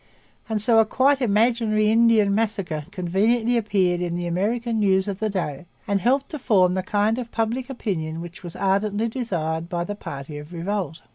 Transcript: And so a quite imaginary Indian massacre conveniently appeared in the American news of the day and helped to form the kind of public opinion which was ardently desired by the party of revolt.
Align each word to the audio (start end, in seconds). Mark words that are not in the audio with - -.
And 0.49 0.59
so 0.59 0.79
a 0.79 0.83
quite 0.87 1.21
imaginary 1.21 1.91
Indian 1.91 2.33
massacre 2.33 2.85
conveniently 2.89 3.55
appeared 3.55 4.01
in 4.01 4.15
the 4.15 4.25
American 4.25 4.79
news 4.79 5.07
of 5.07 5.19
the 5.19 5.29
day 5.29 5.67
and 5.87 6.01
helped 6.01 6.29
to 6.29 6.39
form 6.39 6.73
the 6.73 6.81
kind 6.81 7.19
of 7.19 7.29
public 7.29 7.69
opinion 7.69 8.19
which 8.19 8.41
was 8.41 8.55
ardently 8.55 9.07
desired 9.09 9.69
by 9.69 9.83
the 9.83 9.93
party 9.93 10.39
of 10.39 10.53
revolt. 10.53 11.03